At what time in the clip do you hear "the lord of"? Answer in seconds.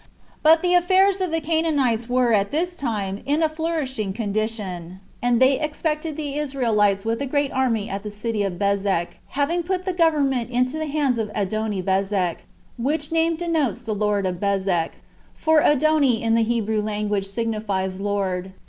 13.83-14.39